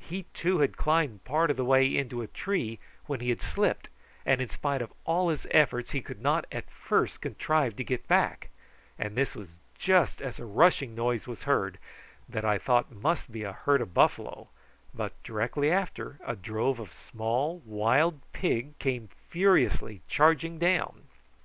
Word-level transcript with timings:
He 0.00 0.24
too 0.34 0.58
had 0.58 0.76
climbed 0.76 1.22
part 1.22 1.52
of 1.52 1.56
the 1.56 1.64
way 1.64 1.96
into 1.96 2.20
a 2.20 2.26
tree, 2.26 2.80
when 3.06 3.20
he 3.20 3.28
had 3.28 3.40
slipped, 3.40 3.88
and 4.26 4.40
in 4.40 4.48
spite 4.48 4.82
of 4.82 4.92
all 5.04 5.28
his 5.28 5.46
efforts 5.52 5.92
he 5.92 6.00
could 6.00 6.20
not 6.20 6.46
at 6.50 6.68
first 6.68 7.20
contrive 7.20 7.76
to 7.76 7.84
get 7.84 8.08
back; 8.08 8.48
and 8.98 9.14
this 9.14 9.36
was 9.36 9.50
just 9.78 10.20
as 10.20 10.40
a 10.40 10.44
rushing 10.44 10.96
noise 10.96 11.28
was 11.28 11.44
heard, 11.44 11.78
that 12.28 12.44
I 12.44 12.58
thought 12.58 12.90
must 12.90 13.30
be 13.30 13.44
a 13.44 13.52
herd 13.52 13.80
of 13.80 13.94
buffalo, 13.94 14.48
but, 14.92 15.12
directly 15.22 15.70
after, 15.70 16.18
a 16.26 16.34
drove 16.34 16.80
of 16.80 16.92
small 16.92 17.62
wild 17.64 18.18
pig 18.32 18.76
came 18.80 19.10
furiously 19.30 20.00
charging 20.08 20.58
down. 20.58 21.04